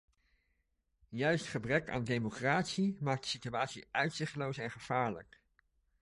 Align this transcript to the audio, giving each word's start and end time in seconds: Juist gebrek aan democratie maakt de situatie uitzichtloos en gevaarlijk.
Juist 1.09 1.47
gebrek 1.47 1.89
aan 1.89 2.03
democratie 2.03 2.97
maakt 2.99 3.23
de 3.23 3.29
situatie 3.29 3.85
uitzichtloos 3.91 4.57
en 4.57 4.71
gevaarlijk. 4.71 5.39